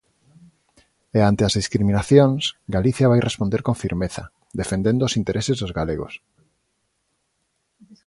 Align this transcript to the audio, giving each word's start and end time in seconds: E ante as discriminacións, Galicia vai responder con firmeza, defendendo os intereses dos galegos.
E 1.17 1.19
ante 1.29 1.41
as 1.47 1.57
discriminacións, 1.61 2.41
Galicia 2.75 3.11
vai 3.11 3.21
responder 3.21 3.61
con 3.67 3.75
firmeza, 3.83 4.23
defendendo 4.61 5.01
os 5.07 5.17
intereses 5.21 5.57
dos 5.61 5.75
galegos. 5.79 6.13